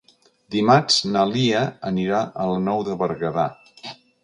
Dimarts 0.53 0.97
na 1.17 1.25
Lia 1.33 1.61
anirà 1.91 2.23
a 2.45 2.49
la 2.55 2.59
Nou 2.71 2.83
de 2.91 2.99
Berguedà. 3.05 3.49